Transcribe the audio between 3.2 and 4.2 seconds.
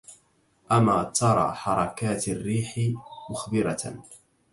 مخبرة